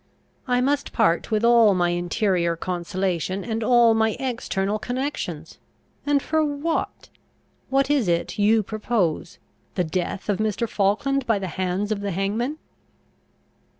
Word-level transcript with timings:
I 0.47 0.61
must 0.61 0.93
part 0.93 1.29
with 1.29 1.45
all 1.45 1.75
my 1.75 1.89
interior 1.89 2.55
consolation, 2.55 3.43
and 3.43 3.63
all 3.63 3.93
my 3.93 4.17
external 4.19 4.79
connections. 4.79 5.59
And 6.07 6.23
for 6.23 6.43
what? 6.43 7.09
What 7.69 7.87
is 7.91 8.07
it 8.07 8.39
you 8.39 8.63
propose? 8.63 9.37
The 9.75 9.83
death 9.83 10.27
of 10.27 10.39
Mr. 10.39 10.67
Falkland 10.67 11.27
by 11.27 11.37
the 11.37 11.49
hands 11.49 11.91
of 11.91 11.99
the 11.99 12.09
hangman." 12.09 12.57